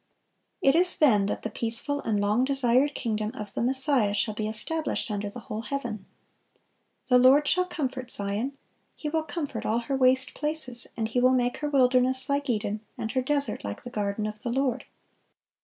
[0.61, 4.33] (463) It is then that the peaceful and long desired kingdom of the Messiah shall
[4.33, 6.07] be established under the whole heaven.
[7.05, 8.57] "The Lord shall comfort Zion:
[8.95, 12.81] He will comfort all her waste places; and He will make her wilderness like Eden,
[12.97, 14.85] and her desert like the garden of the Lord."